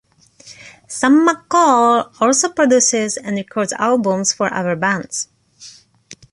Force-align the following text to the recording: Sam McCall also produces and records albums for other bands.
Sam 0.87 1.27
McCall 1.27 2.11
also 2.19 2.49
produces 2.49 3.17
and 3.17 3.35
records 3.35 3.71
albums 3.73 4.33
for 4.33 4.51
other 4.51 4.75
bands. 4.75 5.27